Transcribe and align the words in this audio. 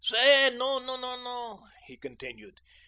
"Say, 0.03 0.49
no, 0.57 0.79
no," 0.79 1.67
he 1.85 1.95
continued. 1.95 2.59